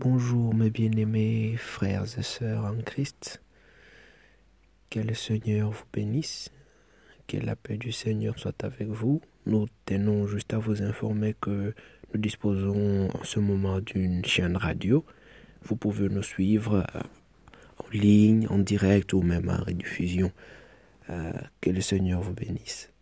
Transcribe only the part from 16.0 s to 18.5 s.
nous suivre euh, en ligne,